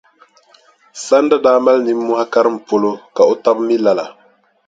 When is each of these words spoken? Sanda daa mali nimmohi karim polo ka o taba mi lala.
Sanda 1.05 1.35
daa 1.43 1.59
mali 1.65 1.81
nimmohi 1.85 2.25
karim 2.33 2.57
polo 2.67 2.91
ka 3.15 3.21
o 3.31 3.33
taba 3.43 3.61
mi 3.67 3.75
lala. 3.85 4.05